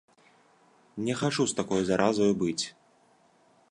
[1.09, 2.61] Не хачу з такою заразаю быць!